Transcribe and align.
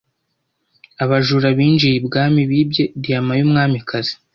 Abajura 1.03 1.47
binjiye 1.57 1.95
ibwami 1.99 2.41
bibye 2.49 2.83
diyama 3.01 3.33
yumwamikazi. 3.39 4.13